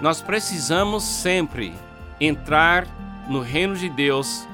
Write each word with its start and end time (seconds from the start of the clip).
Nós 0.00 0.22
precisamos 0.22 1.02
sempre 1.02 1.74
entrar 2.20 2.86
no 3.28 3.40
reino 3.40 3.74
de 3.74 3.88
Deus 3.88 4.46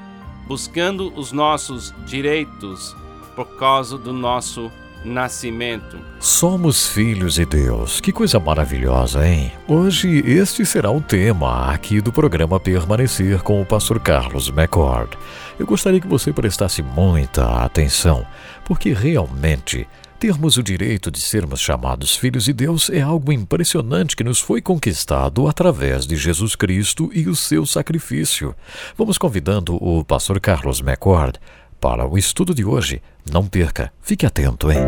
buscando 0.47 1.13
os 1.15 1.31
nossos 1.31 1.93
direitos 2.05 2.95
por 3.35 3.45
causa 3.57 3.97
do 3.97 4.11
nosso 4.11 4.71
nascimento. 5.03 5.99
Somos 6.19 6.87
filhos 6.87 7.35
de 7.35 7.45
Deus. 7.45 8.01
Que 8.01 8.11
coisa 8.11 8.39
maravilhosa, 8.39 9.27
hein? 9.27 9.51
Hoje 9.67 10.23
este 10.25 10.65
será 10.65 10.89
o 10.89 10.99
tema 10.99 11.71
aqui 11.71 12.01
do 12.01 12.11
programa 12.11 12.59
Permanecer 12.59 13.43
com 13.43 13.61
o 13.61 13.65
pastor 13.65 13.99
Carlos 13.99 14.49
McCord. 14.49 15.15
Eu 15.59 15.67
gostaria 15.67 16.01
que 16.01 16.07
você 16.07 16.33
prestasse 16.33 16.81
muita 16.81 17.63
atenção, 17.63 18.25
porque 18.65 18.93
realmente 18.93 19.87
Termos 20.17 20.55
o 20.55 20.63
direito 20.63 21.11
de 21.11 21.19
sermos 21.19 21.59
chamados 21.59 22.15
filhos 22.15 22.45
de 22.45 22.53
Deus 22.53 22.89
é 22.89 23.01
algo 23.01 23.33
impressionante 23.33 24.15
que 24.15 24.23
nos 24.23 24.39
foi 24.39 24.61
conquistado 24.61 25.45
através 25.45 26.07
de 26.07 26.15
Jesus 26.15 26.55
Cristo 26.55 27.09
e 27.13 27.27
o 27.27 27.35
seu 27.35 27.65
sacrifício. 27.65 28.55
Vamos 28.97 29.17
convidando 29.17 29.75
o 29.75 30.05
pastor 30.05 30.39
Carlos 30.39 30.79
McCord 30.79 31.37
para 31.81 32.07
o 32.07 32.17
estudo 32.17 32.55
de 32.55 32.63
hoje. 32.63 33.01
Não 33.29 33.45
perca, 33.45 33.91
fique 34.01 34.25
atento, 34.25 34.71
hein? 34.71 34.79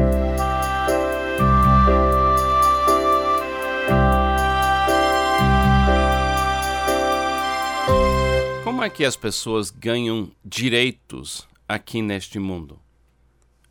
Como 8.64 8.82
é 8.82 8.90
que 8.90 9.04
as 9.04 9.18
pessoas 9.18 9.70
ganham 9.70 10.32
direitos 10.46 11.46
aqui 11.68 12.02
neste 12.02 12.40
mundo? 12.40 12.80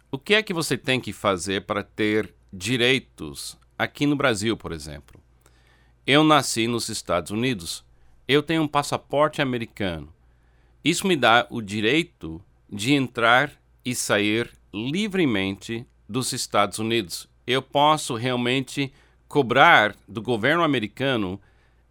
O 0.08 0.18
que 0.18 0.34
é 0.34 0.42
que 0.42 0.54
você 0.54 0.78
tem 0.78 1.00
que 1.00 1.12
fazer 1.12 1.62
para 1.62 1.82
ter 1.82 2.32
direitos 2.52 3.58
aqui 3.76 4.06
no 4.06 4.14
Brasil, 4.14 4.56
por 4.56 4.70
exemplo? 4.70 5.20
Eu 6.06 6.22
nasci 6.22 6.68
nos 6.68 6.88
Estados 6.88 7.32
Unidos. 7.32 7.84
Eu 8.28 8.40
tenho 8.40 8.62
um 8.62 8.68
passaporte 8.68 9.42
americano. 9.42 10.12
Isso 10.84 11.08
me 11.08 11.16
dá 11.16 11.44
o 11.50 11.60
direito 11.60 12.40
de 12.70 12.92
entrar 12.92 13.52
e 13.84 13.96
sair 13.96 14.48
livremente 14.72 15.84
dos 16.08 16.32
Estados 16.32 16.78
Unidos. 16.78 17.28
Eu 17.44 17.60
posso 17.60 18.14
realmente 18.14 18.92
cobrar 19.26 19.96
do 20.06 20.22
governo 20.22 20.62
americano 20.62 21.40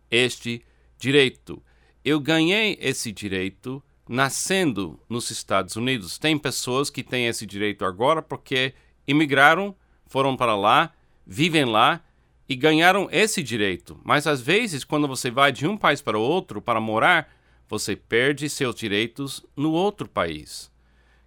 este 0.10 0.64
direito. 0.98 1.62
Eu 2.04 2.22
ganhei 2.22 2.78
esse 2.80 3.12
direito 3.12 3.84
nascendo 4.08 5.00
nos 5.10 5.30
Estados 5.32 5.76
Unidos. 5.76 6.18
Tem 6.18 6.38
pessoas 6.38 6.90
que 6.90 7.04
têm 7.04 7.28
esse 7.28 7.46
direito 7.46 7.86
agora 7.86 8.22
porque 8.22 8.74
imigraram, 9.08 9.76
foram 10.06 10.36
para 10.38 10.56
lá, 10.56 10.94
vivem 11.26 11.66
lá 11.66 12.02
e 12.48 12.56
ganharam 12.56 13.08
esse 13.12 13.42
direito. 13.42 14.00
Mas 14.04 14.28
às 14.28 14.42
vezes, 14.42 14.84
quando 14.84 15.08
você 15.08 15.32
vai 15.32 15.52
de 15.52 15.68
um 15.68 15.76
país 15.76 16.02
para 16.02 16.18
outro 16.18 16.62
para 16.62 16.80
morar, 16.80 17.34
você 17.68 17.96
perde 17.96 18.48
seus 18.48 18.76
direitos 18.76 19.44
no 19.56 19.72
outro 19.72 20.08
país. 20.08 20.72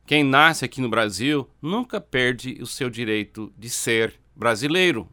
Quem 0.06 0.24
nasce 0.24 0.64
aqui 0.64 0.80
no 0.80 0.88
Brasil 0.88 1.48
nunca 1.60 2.00
perde 2.00 2.56
o 2.62 2.66
seu 2.66 2.88
direito 2.88 3.52
de 3.58 3.68
ser 3.68 4.14
brasileiro. 4.34 5.08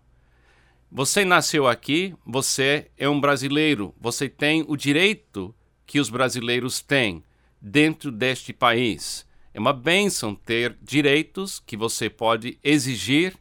Você 0.91 1.25
nasceu 1.25 1.67
aqui, 1.67 2.15
você 2.25 2.89
é 2.97 3.09
um 3.09 3.19
brasileiro, 3.19 3.93
você 3.99 4.29
tem 4.29 4.63
o 4.67 4.77
direito 4.77 5.53
que 5.85 5.99
os 5.99 6.09
brasileiros 6.09 6.79
têm 6.81 7.23
dentro 7.67 8.11
deste 8.11 8.53
país. 8.53 9.25
É 9.51 9.59
uma 9.59 9.73
bênção 9.73 10.35
ter 10.35 10.77
direitos 10.83 11.59
que 11.65 11.75
você 11.75 12.11
pode 12.11 12.59
exigir 12.63 13.35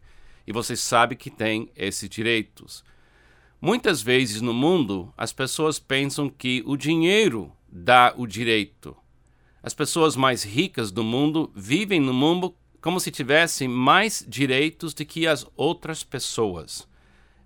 e 0.47 0.53
você 0.53 0.75
sabe 0.75 1.15
que 1.15 1.29
tem 1.29 1.71
esses 1.77 2.09
direitos. 2.09 2.83
Muitas 3.61 4.01
vezes 4.01 4.41
no 4.41 4.55
mundo, 4.55 5.13
as 5.15 5.31
pessoas 5.31 5.79
pensam 5.79 6.31
que 6.31 6.63
o 6.65 6.75
dinheiro 6.75 7.53
dá 7.69 8.15
o 8.17 8.27
direito. 8.27 8.97
As 9.63 9.75
pessoas 9.75 10.17
mais 10.17 10.43
ricas 10.43 10.91
do 10.91 11.05
mundo 11.05 11.53
vivem 11.55 12.01
no 12.01 12.15
mundo 12.15 12.55
como 12.81 13.01
se 13.01 13.11
tivessem 13.11 13.69
mais 13.69 14.25
direitos 14.27 14.95
do 14.95 15.05
que 15.05 15.27
as 15.27 15.47
outras 15.55 16.03
pessoas. 16.03 16.89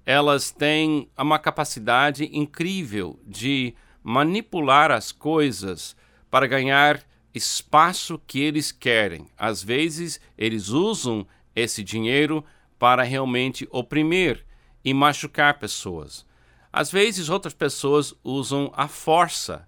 Elas 0.06 0.52
têm 0.52 1.08
uma 1.18 1.40
capacidade 1.40 2.30
incrível 2.32 3.18
de 3.26 3.74
manipular 4.00 4.92
as 4.92 5.10
coisas 5.10 5.96
para 6.30 6.46
ganhar 6.46 7.02
espaço 7.34 8.20
que 8.26 8.40
eles 8.40 8.72
querem. 8.72 9.26
Às 9.36 9.62
vezes, 9.62 10.20
eles 10.36 10.68
usam 10.68 11.26
esse 11.54 11.82
dinheiro 11.82 12.44
para 12.78 13.02
realmente 13.02 13.68
oprimir 13.70 14.44
e 14.84 14.94
machucar 14.94 15.58
pessoas. 15.58 16.26
Às 16.72 16.90
vezes, 16.90 17.28
outras 17.28 17.54
pessoas 17.54 18.14
usam 18.22 18.72
a 18.74 18.86
força. 18.88 19.66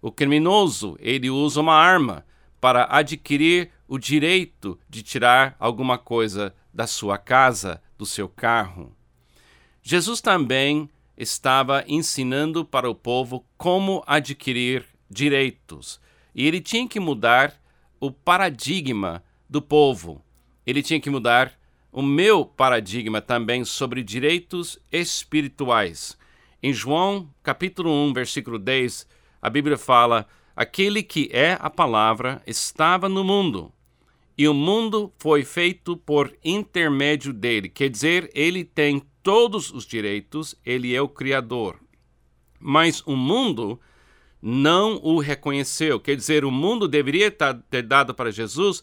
O 0.00 0.10
criminoso, 0.10 0.96
ele 1.00 1.30
usa 1.30 1.60
uma 1.60 1.74
arma 1.74 2.24
para 2.60 2.86
adquirir 2.90 3.70
o 3.88 3.98
direito 3.98 4.78
de 4.88 5.02
tirar 5.02 5.56
alguma 5.58 5.98
coisa 5.98 6.54
da 6.72 6.86
sua 6.86 7.18
casa, 7.18 7.82
do 7.98 8.06
seu 8.06 8.28
carro. 8.28 8.94
Jesus 9.82 10.20
também 10.20 10.88
estava 11.16 11.84
ensinando 11.86 12.64
para 12.64 12.88
o 12.88 12.94
povo 12.94 13.44
como 13.58 14.02
adquirir 14.06 14.86
direitos. 15.10 16.00
E 16.34 16.46
ele 16.46 16.60
tinha 16.60 16.88
que 16.88 16.98
mudar 16.98 17.54
o 18.00 18.10
paradigma 18.10 19.22
do 19.48 19.60
povo. 19.60 20.24
Ele 20.66 20.82
tinha 20.82 21.00
que 21.00 21.10
mudar 21.10 21.52
o 21.92 22.00
meu 22.00 22.44
paradigma 22.44 23.20
também 23.20 23.64
sobre 23.64 24.02
direitos 24.02 24.78
espirituais. 24.90 26.16
Em 26.62 26.72
João, 26.72 27.28
capítulo 27.42 27.90
1, 27.90 28.12
versículo 28.14 28.58
10, 28.58 29.06
a 29.42 29.50
Bíblia 29.50 29.76
fala: 29.76 30.26
Aquele 30.56 31.02
que 31.02 31.28
é 31.32 31.58
a 31.60 31.68
palavra 31.68 32.42
estava 32.46 33.08
no 33.08 33.22
mundo, 33.22 33.72
e 34.38 34.48
o 34.48 34.54
mundo 34.54 35.12
foi 35.18 35.44
feito 35.44 35.96
por 35.96 36.34
intermédio 36.42 37.32
dele. 37.32 37.68
Quer 37.68 37.90
dizer, 37.90 38.30
ele 38.34 38.64
tem 38.64 39.02
todos 39.22 39.70
os 39.70 39.84
direitos, 39.84 40.54
ele 40.64 40.94
é 40.94 41.02
o 41.02 41.08
Criador. 41.08 41.78
Mas 42.58 43.02
o 43.06 43.16
mundo 43.16 43.78
não 44.42 44.96
o 44.96 45.20
reconheceu. 45.20 46.00
Quer 46.00 46.16
dizer, 46.16 46.44
o 46.44 46.50
mundo 46.50 46.88
deveria 46.88 47.30
ter 47.30 47.82
dado 47.82 48.12
para 48.12 48.32
Jesus 48.32 48.82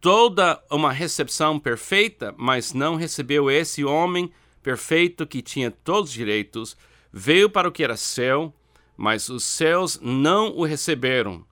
toda 0.00 0.58
uma 0.70 0.90
recepção 0.90 1.60
perfeita, 1.60 2.34
mas 2.38 2.72
não 2.72 2.96
recebeu 2.96 3.50
esse 3.50 3.84
homem 3.84 4.32
perfeito 4.62 5.26
que 5.26 5.42
tinha 5.42 5.70
todos 5.70 6.10
os 6.10 6.14
direitos, 6.16 6.76
veio 7.12 7.50
para 7.50 7.68
o 7.68 7.72
que 7.72 7.84
era 7.84 7.96
céu, 7.96 8.54
mas 8.96 9.28
os 9.28 9.44
céus 9.44 10.00
não 10.02 10.56
o 10.56 10.64
receberam. 10.64 11.44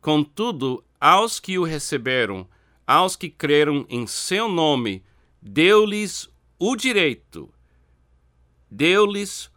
Contudo, 0.00 0.82
aos 1.00 1.38
que 1.38 1.58
o 1.58 1.64
receberam, 1.64 2.48
aos 2.84 3.14
que 3.14 3.28
creram 3.28 3.86
em 3.88 4.06
seu 4.06 4.48
nome, 4.48 5.04
deu-lhes 5.40 6.28
o 6.58 6.74
direito, 6.74 7.52
deu-lhes 8.68 9.50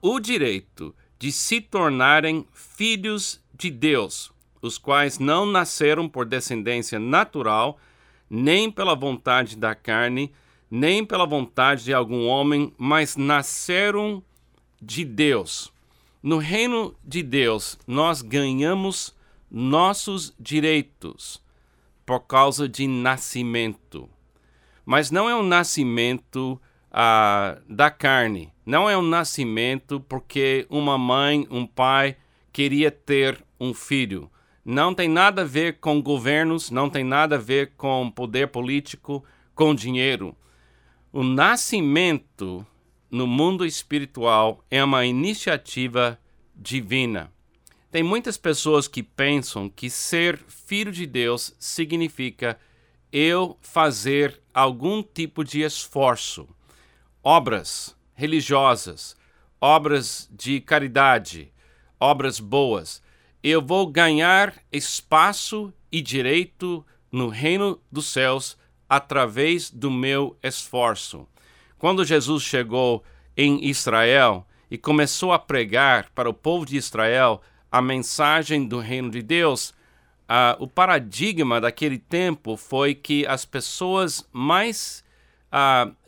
o 0.00 0.18
direito 0.18 0.94
de 1.20 1.30
se 1.30 1.60
tornarem 1.60 2.46
filhos 2.54 3.40
de 3.54 3.70
Deus, 3.70 4.32
os 4.62 4.78
quais 4.78 5.18
não 5.18 5.44
nasceram 5.44 6.08
por 6.08 6.24
descendência 6.24 6.98
natural, 6.98 7.78
nem 8.28 8.70
pela 8.70 8.94
vontade 8.94 9.54
da 9.54 9.74
carne, 9.74 10.32
nem 10.70 11.04
pela 11.04 11.26
vontade 11.26 11.84
de 11.84 11.92
algum 11.92 12.26
homem, 12.26 12.72
mas 12.78 13.16
nasceram 13.16 14.22
de 14.80 15.04
Deus. 15.04 15.70
No 16.22 16.38
reino 16.38 16.96
de 17.04 17.22
Deus, 17.22 17.78
nós 17.86 18.22
ganhamos 18.22 19.14
nossos 19.50 20.34
direitos 20.40 21.42
por 22.06 22.20
causa 22.20 22.66
de 22.66 22.86
nascimento. 22.86 24.08
Mas 24.86 25.10
não 25.10 25.28
é 25.28 25.36
um 25.36 25.42
nascimento 25.42 26.58
ah, 26.90 27.58
da 27.68 27.90
carne, 27.90 28.50
não 28.70 28.88
é 28.88 28.96
um 28.96 29.02
nascimento 29.02 29.98
porque 29.98 30.64
uma 30.70 30.96
mãe, 30.96 31.44
um 31.50 31.66
pai 31.66 32.16
queria 32.52 32.88
ter 32.88 33.44
um 33.58 33.74
filho. 33.74 34.30
Não 34.64 34.94
tem 34.94 35.08
nada 35.08 35.42
a 35.42 35.44
ver 35.44 35.80
com 35.80 36.00
governos, 36.00 36.70
não 36.70 36.88
tem 36.88 37.02
nada 37.02 37.34
a 37.34 37.38
ver 37.38 37.72
com 37.76 38.08
poder 38.08 38.46
político, 38.46 39.24
com 39.56 39.74
dinheiro. 39.74 40.36
O 41.12 41.24
nascimento 41.24 42.64
no 43.10 43.26
mundo 43.26 43.66
espiritual 43.66 44.64
é 44.70 44.84
uma 44.84 45.04
iniciativa 45.04 46.16
divina. 46.54 47.32
Tem 47.90 48.04
muitas 48.04 48.38
pessoas 48.38 48.86
que 48.86 49.02
pensam 49.02 49.68
que 49.68 49.90
ser 49.90 50.38
filho 50.46 50.92
de 50.92 51.06
Deus 51.06 51.52
significa 51.58 52.56
eu 53.12 53.58
fazer 53.60 54.40
algum 54.54 55.02
tipo 55.02 55.42
de 55.42 55.62
esforço, 55.62 56.48
obras, 57.20 57.98
religiosas, 58.20 59.16
obras 59.60 60.28
de 60.30 60.60
caridade, 60.60 61.50
obras 61.98 62.38
boas. 62.38 63.02
Eu 63.42 63.62
vou 63.62 63.86
ganhar 63.86 64.54
espaço 64.70 65.72
e 65.90 66.02
direito 66.02 66.84
no 67.10 67.28
reino 67.28 67.80
dos 67.90 68.06
céus 68.06 68.58
através 68.88 69.70
do 69.70 69.90
meu 69.90 70.36
esforço. 70.42 71.26
Quando 71.78 72.04
Jesus 72.04 72.42
chegou 72.42 73.02
em 73.36 73.64
Israel, 73.64 74.46
e 74.70 74.78
começou 74.78 75.32
a 75.32 75.38
pregar 75.38 76.10
para 76.14 76.30
o 76.30 76.34
povo 76.34 76.64
de 76.64 76.76
Israel 76.76 77.42
a 77.72 77.82
mensagem 77.82 78.66
do 78.66 78.78
reino 78.78 79.10
de 79.10 79.20
Deus, 79.20 79.70
uh, 79.70 80.54
o 80.60 80.68
paradigma 80.68 81.60
daquele 81.60 81.98
tempo 81.98 82.56
foi 82.56 82.94
que 82.94 83.26
as 83.26 83.44
pessoas 83.44 84.24
mais 84.32 85.02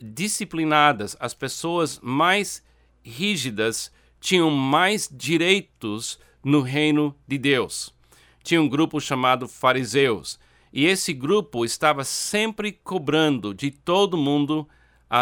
disciplinadas, 0.01 1.17
as 1.19 1.33
pessoas 1.33 1.99
mais 2.01 2.63
rígidas, 3.03 3.91
tinham 4.19 4.49
mais 4.49 5.09
direitos 5.11 6.19
no 6.43 6.61
reino 6.61 7.15
de 7.27 7.37
Deus. 7.37 7.93
Tinha 8.41 8.61
um 8.61 8.69
grupo 8.69 8.99
chamado 8.99 9.47
fariseus, 9.47 10.39
e 10.71 10.85
esse 10.85 11.13
grupo 11.13 11.63
estava 11.63 12.03
sempre 12.03 12.71
cobrando 12.71 13.53
de 13.53 13.69
todo 13.69 14.17
mundo 14.17 14.67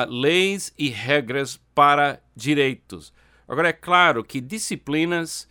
leis 0.07 0.73
e 0.77 0.89
regras 0.89 1.59
para 1.75 2.21
direitos. 2.35 3.13
Agora, 3.47 3.69
é 3.69 3.73
claro 3.73 4.23
que 4.23 4.39
disciplinas, 4.39 5.47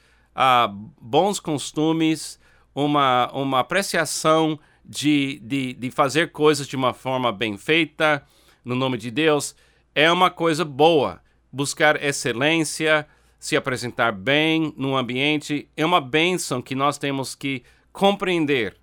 bons 0.99 1.39
costumes, 1.39 2.41
uma, 2.75 3.31
uma 3.33 3.61
apreciação 3.61 4.59
de, 4.85 5.39
de, 5.41 5.75
de 5.75 5.91
fazer 5.91 6.33
coisas 6.33 6.67
de 6.67 6.77
uma 6.77 6.95
forma 6.95 7.31
bem 7.31 7.59
feita, 7.59 8.27
no 8.71 8.77
nome 8.77 8.97
de 8.97 9.11
Deus, 9.11 9.57
é 9.97 10.11
uma 10.13 10.31
coisa 10.31 10.65
boa. 10.65 11.21
Buscar 11.53 12.01
excelência, 12.01 13.05
se 13.37 13.57
apresentar 13.57 14.13
bem 14.13 14.73
no 14.77 14.97
ambiente, 14.97 15.69
é 15.77 15.85
uma 15.85 16.01
bênção 16.01 16.63
que 16.63 16.77
nós 16.77 16.97
temos 16.97 17.35
que 17.35 17.65
compreender. 17.93 18.77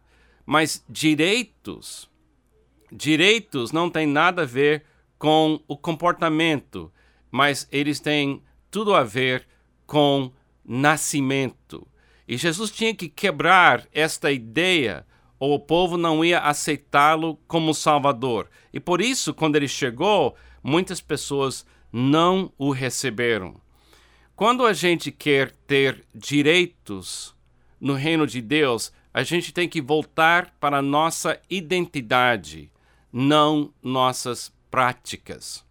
Mas 0.46 0.84
direitos, 0.90 2.10
direitos 2.92 3.72
não 3.72 3.90
tem 3.90 4.06
nada 4.06 4.42
a 4.42 4.46
ver 4.46 4.84
com 5.18 5.62
o 5.70 5.78
comportamento, 5.78 6.92
mas 7.32 7.66
eles 7.72 8.02
têm 8.02 8.44
tudo 8.70 8.94
a 8.94 9.06
ver 9.06 9.48
com 9.86 10.34
nascimento. 10.66 11.88
E 12.28 12.36
Jesus 12.36 12.72
tinha 12.72 12.94
que 12.94 13.08
quebrar 13.08 13.88
esta 13.94 14.34
ideia, 14.34 15.08
ou 15.40 15.54
o 15.54 15.60
povo 15.60 15.98
não 15.98 16.24
ia 16.24 16.40
aceitá-lo 16.40 17.38
como 17.48 17.74
Salvador. 17.74 18.50
E 18.74 18.80
por 18.80 19.02
isso, 19.02 19.34
quando 19.34 19.56
ele 19.56 19.68
chegou, 19.68 20.36
muitas 20.64 21.02
pessoas 21.02 21.66
não 21.92 22.52
o 22.58 22.72
receberam. 22.72 23.56
Quando 24.36 24.66
a 24.66 24.74
gente 24.74 25.12
quer 25.12 25.52
ter 25.66 26.04
direitos 26.14 27.36
no 27.80 27.94
reino 27.94 28.28
de 28.28 28.42
Deus, 28.42 28.92
a 29.14 29.24
gente 29.24 29.52
tem 29.52 29.68
que 29.68 29.82
voltar 29.82 30.54
para 30.60 30.78
a 30.78 30.82
nossa 30.82 31.40
identidade, 31.50 32.72
não 33.12 33.74
nossas 33.82 34.54
práticas. 34.70 35.66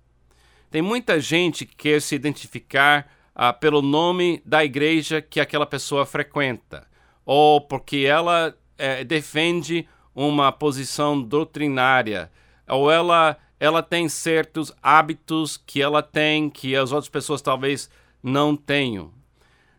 Tem 0.70 0.82
muita 0.82 1.20
gente 1.20 1.64
que 1.64 1.76
quer 1.76 2.02
se 2.02 2.14
identificar 2.14 3.08
ah, 3.34 3.52
pelo 3.52 3.82
nome 3.82 4.42
da 4.44 4.64
igreja 4.64 5.22
que 5.22 5.38
aquela 5.38 5.66
pessoa 5.66 6.04
frequenta, 6.04 6.86
ou 7.24 7.60
porque 7.60 7.98
ela 7.98 8.56
eh, 8.78 9.04
defende 9.04 9.88
uma 10.14 10.50
posição 10.50 11.20
doutrinária, 11.20 12.30
ou 12.66 12.90
ela, 12.90 13.36
ela 13.60 13.82
tem 13.82 14.08
certos 14.08 14.72
hábitos 14.82 15.56
que 15.56 15.82
ela 15.82 16.02
tem 16.02 16.48
que 16.48 16.74
as 16.74 16.90
outras 16.90 17.08
pessoas 17.10 17.42
talvez 17.42 17.90
não 18.22 18.56
tenham. 18.56 19.12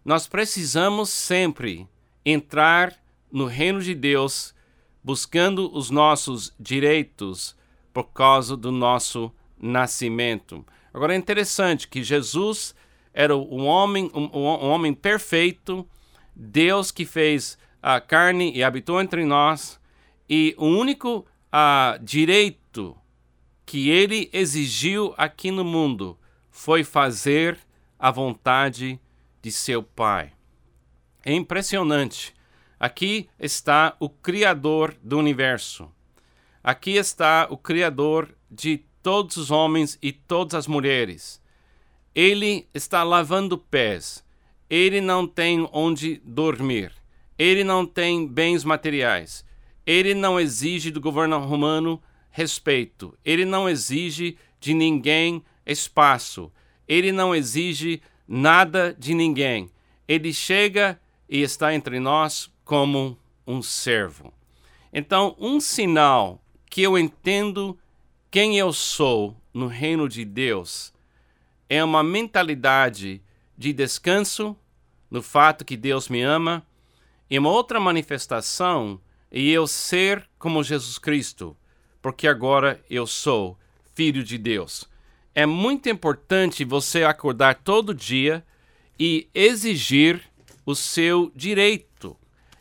Nós 0.05 0.27
precisamos 0.27 1.09
sempre 1.09 1.87
entrar 2.23 2.95
no 3.31 3.45
reino 3.45 3.81
de 3.81 3.93
Deus 3.93 4.53
buscando 5.03 5.73
os 5.75 5.89
nossos 5.89 6.53
direitos 6.59 7.55
por 7.93 8.05
causa 8.05 8.55
do 8.55 8.71
nosso 8.71 9.31
nascimento. 9.59 10.65
Agora 10.93 11.13
é 11.13 11.17
interessante 11.17 11.87
que 11.87 12.03
Jesus 12.03 12.75
era 13.13 13.35
um 13.35 13.65
homem, 13.65 14.11
um, 14.13 14.29
um 14.37 14.69
homem 14.69 14.93
perfeito, 14.93 15.87
Deus 16.35 16.91
que 16.91 17.05
fez 17.05 17.57
a 17.81 17.99
carne 18.01 18.51
e 18.55 18.63
habitou 18.63 19.01
entre 19.01 19.25
nós, 19.25 19.79
e 20.29 20.55
o 20.57 20.65
único 20.65 21.25
uh, 21.53 22.03
direito 22.03 22.97
que 23.65 23.89
ele 23.89 24.29
exigiu 24.33 25.13
aqui 25.17 25.51
no 25.51 25.63
mundo 25.63 26.17
foi 26.49 26.83
fazer 26.83 27.57
a 27.99 28.11
vontade 28.11 28.99
de 29.41 29.51
seu 29.51 29.83
Pai. 29.83 30.33
É 31.23 31.33
impressionante 31.33 32.33
Aqui 32.79 33.27
está 33.39 33.95
o 33.99 34.07
Criador 34.07 34.95
do 35.01 35.17
universo. 35.17 35.91
Aqui 36.63 36.91
está 36.91 37.47
o 37.49 37.57
Criador 37.57 38.35
de 38.51 38.85
todos 39.01 39.35
os 39.37 39.49
homens 39.49 39.97
e 39.99 40.11
todas 40.11 40.53
as 40.53 40.67
mulheres. 40.67 41.41
Ele 42.13 42.67
está 42.73 43.03
lavando 43.03 43.57
pés. 43.57 44.23
Ele 44.69 45.01
não 45.01 45.27
tem 45.27 45.67
onde 45.73 46.21
dormir. 46.23 46.93
Ele 47.37 47.63
não 47.63 47.85
tem 47.85 48.27
bens 48.27 48.63
materiais. 48.63 49.45
Ele 49.85 50.13
não 50.13 50.39
exige 50.39 50.91
do 50.91 50.99
governo 50.99 51.39
romano 51.39 52.01
respeito. 52.29 53.17
Ele 53.23 53.45
não 53.45 53.69
exige 53.69 54.37
de 54.59 54.73
ninguém 54.73 55.43
espaço. 55.65 56.51
Ele 56.87 57.11
não 57.11 57.33
exige 57.35 58.01
nada 58.27 58.95
de 58.97 59.13
ninguém. 59.13 59.69
Ele 60.07 60.33
chega 60.33 60.99
e 61.29 61.41
está 61.41 61.73
entre 61.73 61.99
nós 61.99 62.51
como 62.63 63.17
um 63.45 63.61
servo. 63.61 64.33
Então, 64.91 65.35
um 65.39 65.59
sinal 65.59 66.41
que 66.69 66.81
eu 66.81 66.97
entendo 66.97 67.77
quem 68.29 68.57
eu 68.57 68.73
sou 68.73 69.35
no 69.53 69.67
reino 69.67 70.09
de 70.09 70.25
Deus 70.25 70.93
é 71.69 71.83
uma 71.83 72.03
mentalidade 72.03 73.21
de 73.57 73.73
descanso 73.73 74.55
no 75.09 75.21
fato 75.21 75.63
que 75.63 75.77
Deus 75.77 76.09
me 76.09 76.21
ama, 76.21 76.65
e 77.29 77.37
uma 77.37 77.49
outra 77.49 77.79
manifestação 77.79 78.99
é 79.31 79.39
eu 79.39 79.67
ser 79.67 80.27
como 80.39 80.63
Jesus 80.63 80.97
Cristo, 80.97 81.55
porque 82.01 82.27
agora 82.27 82.81
eu 82.89 83.05
sou 83.05 83.57
filho 83.93 84.23
de 84.23 84.37
Deus. 84.37 84.89
É 85.35 85.45
muito 85.45 85.89
importante 85.89 86.63
você 86.63 87.03
acordar 87.03 87.55
todo 87.55 87.93
dia 87.93 88.45
e 88.99 89.27
exigir 89.33 90.21
o 90.65 90.73
seu 90.73 91.31
direito 91.35 91.87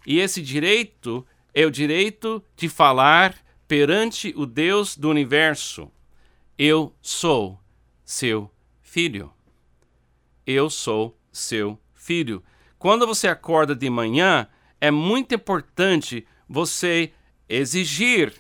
e 0.07 0.21
esse 0.21 0.41
direito 0.41 1.27
é 1.53 1.67
o 1.67 1.71
direito 1.71 2.43
de 2.57 2.69
falar 2.69 3.35
perante 3.67 4.33
o 4.37 4.47
Deus 4.47 4.97
do 4.97 5.11
universo: 5.11 5.91
Eu 6.57 6.95
sou 7.03 7.59
seu 8.05 8.49
filho. 8.81 9.33
Eu 10.47 10.71
sou 10.71 11.19
seu 11.33 11.76
filho. 11.93 12.43
Quando 12.79 13.05
você 13.05 13.26
acorda 13.26 13.75
de 13.75 13.90
manhã, 13.90 14.47
é 14.80 14.90
muito 14.90 15.35
importante 15.35 16.26
você 16.49 17.12
exigir, 17.49 18.33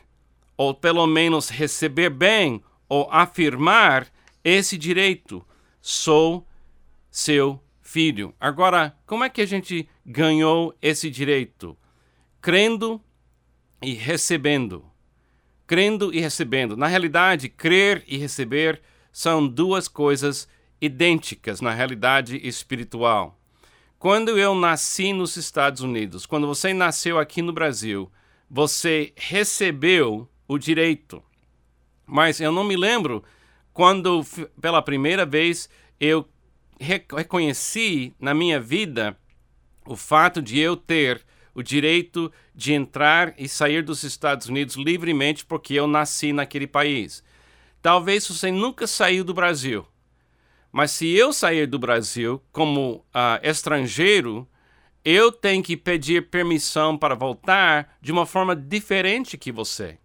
ou 0.56 0.74
pelo 0.74 1.06
menos 1.06 1.48
receber 1.48 2.10
bem, 2.10 2.62
ou 2.88 3.08
afirmar 3.10 4.06
esse 4.44 4.76
direito. 4.78 5.44
Sou 5.80 6.46
seu 7.10 7.60
filho. 7.80 8.34
Agora, 8.40 8.96
como 9.06 9.24
é 9.24 9.28
que 9.28 9.40
a 9.40 9.46
gente 9.46 9.88
ganhou 10.04 10.76
esse 10.82 11.10
direito? 11.10 11.76
Crendo 12.40 13.00
e 13.82 13.92
recebendo. 13.94 14.84
Crendo 15.66 16.12
e 16.14 16.20
recebendo. 16.20 16.76
Na 16.76 16.86
realidade, 16.86 17.48
crer 17.48 18.04
e 18.06 18.16
receber 18.16 18.80
são 19.12 19.48
duas 19.48 19.88
coisas 19.88 20.48
idênticas 20.80 21.60
na 21.60 21.72
realidade 21.72 22.36
espiritual. 22.46 23.35
Quando 24.06 24.38
eu 24.38 24.54
nasci 24.54 25.12
nos 25.12 25.36
Estados 25.36 25.80
Unidos, 25.80 26.26
quando 26.26 26.46
você 26.46 26.72
nasceu 26.72 27.18
aqui 27.18 27.42
no 27.42 27.52
Brasil, 27.52 28.08
você 28.48 29.12
recebeu 29.16 30.28
o 30.46 30.58
direito. 30.58 31.20
Mas 32.06 32.40
eu 32.40 32.52
não 32.52 32.62
me 32.62 32.76
lembro 32.76 33.24
quando 33.72 34.24
pela 34.60 34.80
primeira 34.80 35.26
vez 35.26 35.68
eu 35.98 36.24
reconheci 36.78 38.14
na 38.20 38.32
minha 38.32 38.60
vida 38.60 39.18
o 39.84 39.96
fato 39.96 40.40
de 40.40 40.56
eu 40.56 40.76
ter 40.76 41.26
o 41.52 41.60
direito 41.60 42.32
de 42.54 42.74
entrar 42.74 43.34
e 43.36 43.48
sair 43.48 43.82
dos 43.82 44.04
Estados 44.04 44.46
Unidos 44.46 44.76
livremente 44.76 45.44
porque 45.44 45.74
eu 45.74 45.88
nasci 45.88 46.32
naquele 46.32 46.68
país. 46.68 47.24
Talvez 47.82 48.24
você 48.28 48.52
nunca 48.52 48.86
saiu 48.86 49.24
do 49.24 49.34
Brasil, 49.34 49.84
mas 50.76 50.90
se 50.90 51.08
eu 51.08 51.32
sair 51.32 51.66
do 51.66 51.78
Brasil 51.78 52.42
como 52.52 52.96
uh, 52.96 53.40
estrangeiro, 53.42 54.46
eu 55.02 55.32
tenho 55.32 55.62
que 55.62 55.74
pedir 55.74 56.28
permissão 56.28 56.98
para 56.98 57.14
voltar 57.14 57.96
de 58.02 58.12
uma 58.12 58.26
forma 58.26 58.54
diferente 58.54 59.38
que 59.38 59.50
você. 59.50 59.96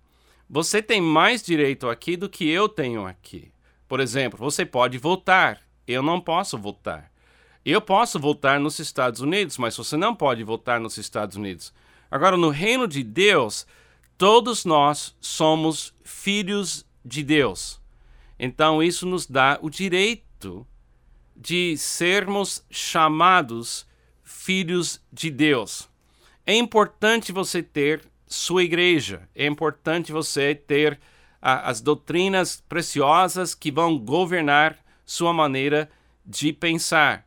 Você 0.49 0.81
tem 0.81 1.01
mais 1.01 1.43
direito 1.43 1.89
aqui 1.89 2.15
do 2.15 2.29
que 2.29 2.47
eu 2.47 2.69
tenho 2.69 3.05
aqui. 3.05 3.51
Por 3.85 3.99
exemplo, 3.99 4.39
você 4.39 4.65
pode 4.65 4.97
voltar 4.97 5.59
eu 5.85 6.01
não 6.01 6.21
posso 6.21 6.57
votar. 6.57 7.11
Eu 7.65 7.81
posso 7.81 8.17
votar 8.17 8.57
nos 8.57 8.79
Estados 8.79 9.19
Unidos, 9.19 9.57
mas 9.57 9.75
você 9.75 9.97
não 9.97 10.15
pode 10.15 10.41
votar 10.41 10.79
nos 10.79 10.97
Estados 10.97 11.35
Unidos. 11.35 11.73
Agora, 12.09 12.37
no 12.37 12.49
reino 12.49 12.87
de 12.87 13.03
Deus, 13.03 13.67
todos 14.17 14.63
nós 14.63 15.13
somos 15.19 15.93
filhos 16.01 16.85
de 17.03 17.23
Deus. 17.23 17.81
Então, 18.39 18.81
isso 18.81 19.05
nos 19.05 19.27
dá 19.27 19.59
o 19.61 19.69
direito 19.69 20.30
de 21.35 21.75
sermos 21.75 22.63
chamados 22.69 23.87
filhos 24.23 25.01
de 25.11 25.31
Deus. 25.31 25.89
É 26.45 26.55
importante 26.55 27.31
você 27.31 27.63
ter 27.63 28.03
sua 28.27 28.63
igreja, 28.63 29.27
é 29.35 29.45
importante 29.45 30.11
você 30.11 30.55
ter 30.55 30.99
a, 31.41 31.69
as 31.69 31.81
doutrinas 31.81 32.63
preciosas 32.69 33.55
que 33.55 33.71
vão 33.71 33.97
governar 33.97 34.77
sua 35.05 35.33
maneira 35.33 35.89
de 36.25 36.53
pensar. 36.53 37.25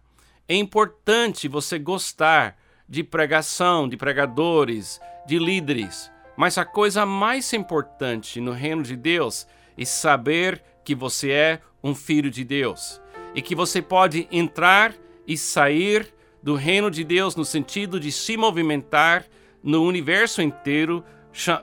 É 0.49 0.55
importante 0.55 1.49
você 1.49 1.79
gostar 1.79 2.57
de 2.89 3.03
pregação, 3.03 3.89
de 3.89 3.97
pregadores, 3.97 5.01
de 5.27 5.39
líderes. 5.39 6.11
Mas 6.37 6.59
a 6.59 6.65
coisa 6.65 7.05
mais 7.05 7.53
importante 7.53 8.41
no 8.41 8.53
reino 8.53 8.83
de 8.83 8.97
Deus 8.97 9.47
é 9.77 9.85
saber 9.85 10.63
que 10.85 10.95
você 10.95 11.31
é 11.31 11.61
um 11.83 11.95
filho 11.95 12.31
de 12.31 12.45
Deus 12.45 13.01
e 13.35 13.43
que 13.43 13.55
você 13.55 13.83
pode 13.83 14.29
entrar 14.31 14.95
e 15.27 15.37
sair 15.37 16.13
do 16.43 16.55
reino 16.55 16.91
de 16.91 17.03
Deus 17.03 17.35
no 17.35 17.45
sentido 17.45 17.99
de 17.99 18.13
se 18.13 18.37
movimentar 18.37 19.25
no 19.63 19.83
universo 19.83 20.43
inteiro 20.43 21.03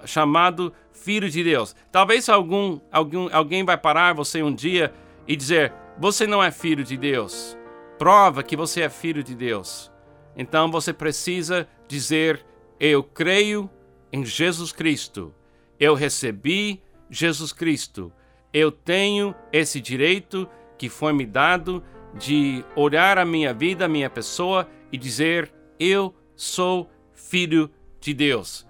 chamado 0.06 0.74
filho 0.92 1.30
de 1.30 1.44
Deus. 1.44 1.76
Talvez 1.92 2.28
algum, 2.28 2.80
algum 2.92 3.30
alguém 3.32 3.64
vai 3.64 3.78
parar 3.78 4.14
você 4.14 4.44
um 4.44 4.54
dia 4.54 4.94
e 5.28 5.36
dizer: 5.36 5.72
"Você 5.98 6.28
não 6.28 6.44
é 6.44 6.52
filho 6.52 6.84
de 6.84 6.98
Deus". 6.98 7.58
Prova 7.98 8.42
que 8.42 8.56
você 8.56 8.82
é 8.82 8.90
filho 8.90 9.24
de 9.24 9.36
Deus. 9.36 9.92
Então 10.36 10.72
você 10.72 10.92
precisa 10.92 11.68
dizer: 11.88 12.44
Eu 12.80 13.04
creio 13.04 13.70
em 14.12 14.26
Jesus 14.26 14.72
Cristo. 14.72 15.34
Eu 15.80 15.94
recebi 15.94 16.82
Jesus 17.10 17.54
Cristo. 17.54 18.12
Eu 18.54 18.72
tenho 18.72 19.36
esse 19.54 19.80
direito 19.80 20.50
que 20.82 20.90
foi 20.90 21.14
me 21.14 21.28
dado 21.28 21.84
de 22.16 22.66
olhar 22.76 23.20
a 23.20 23.24
minha 23.24 23.54
vida, 23.54 23.86
a 23.86 23.88
minha 23.88 24.10
pessoa 24.10 24.68
e 24.92 24.98
dizer: 24.98 25.54
Eu 25.80 26.12
sou 26.36 26.90
filho 27.14 27.70
de 28.00 28.16
Deus. 28.16 28.66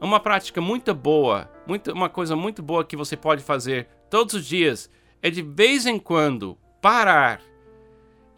Uma 0.00 0.20
prática 0.20 0.60
muito 0.60 0.94
boa, 0.94 1.50
muito, 1.66 1.90
uma 1.90 2.08
coisa 2.08 2.36
muito 2.36 2.62
boa 2.62 2.84
que 2.84 2.94
você 2.94 3.16
pode 3.16 3.42
fazer 3.42 3.88
todos 4.08 4.34
os 4.34 4.46
dias 4.46 4.88
é 5.20 5.30
de 5.30 5.42
vez 5.42 5.84
em 5.84 5.98
quando 5.98 6.56
parar 6.80 7.40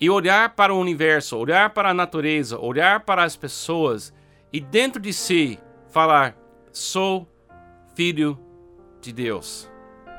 e 0.00 0.08
olhar 0.08 0.54
para 0.54 0.72
o 0.72 0.80
universo, 0.80 1.36
olhar 1.36 1.74
para 1.74 1.90
a 1.90 1.94
natureza, 1.94 2.58
olhar 2.58 3.00
para 3.00 3.22
as 3.22 3.36
pessoas 3.36 4.14
e 4.50 4.62
dentro 4.62 4.98
de 4.98 5.12
si 5.12 5.58
falar: 5.90 6.34
sou 6.72 7.30
filho 7.94 8.40
de 8.98 9.12
Deus. 9.12 9.70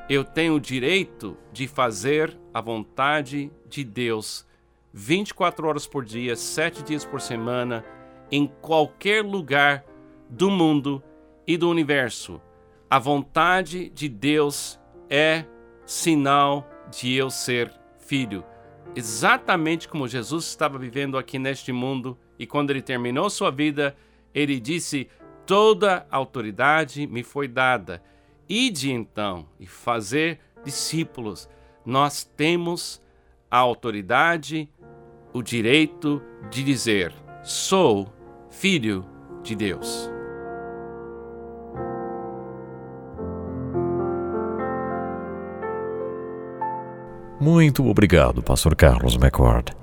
Eu 0.08 0.24
tenho 0.24 0.54
o 0.54 0.60
direito 0.60 1.36
de 1.52 1.66
fazer 1.66 2.38
a 2.52 2.60
vontade 2.60 3.50
de 3.68 3.84
Deus 3.84 4.46
24 4.92 5.66
horas 5.66 5.86
por 5.86 6.04
dia, 6.04 6.36
7 6.36 6.82
dias 6.82 7.04
por 7.04 7.20
semana, 7.20 7.84
em 8.30 8.46
qualquer 8.46 9.24
lugar 9.24 9.84
do 10.28 10.50
mundo 10.50 11.02
e 11.46 11.56
do 11.56 11.70
universo. 11.70 12.40
A 12.90 12.98
vontade 12.98 13.88
de 13.90 14.08
Deus 14.08 14.78
é 15.08 15.44
sinal 15.86 16.68
de 16.90 17.14
eu 17.14 17.30
ser 17.30 17.72
filho 17.98 18.44
exatamente 18.94 19.88
como 19.88 20.08
Jesus 20.08 20.46
estava 20.46 20.78
vivendo 20.78 21.16
aqui 21.16 21.38
neste 21.38 21.72
mundo, 21.72 22.18
e 22.38 22.46
quando 22.46 22.70
ele 22.70 22.82
terminou 22.82 23.28
sua 23.30 23.50
vida, 23.50 23.96
ele 24.34 24.58
disse: 24.60 25.08
Toda 25.46 26.06
autoridade 26.10 27.06
me 27.06 27.22
foi 27.22 27.48
dada. 27.48 28.02
Ide 28.54 28.92
então 28.92 29.46
e 29.58 29.66
fazer 29.66 30.38
discípulos. 30.62 31.48
Nós 31.86 32.22
temos 32.36 33.00
a 33.50 33.56
autoridade, 33.56 34.68
o 35.32 35.42
direito 35.42 36.20
de 36.50 36.62
dizer: 36.62 37.14
Sou 37.42 38.12
filho 38.50 39.06
de 39.42 39.56
Deus. 39.56 40.10
Muito 47.40 47.88
obrigado, 47.88 48.42
Pastor 48.42 48.76
Carlos 48.76 49.14
McCord. 49.14 49.74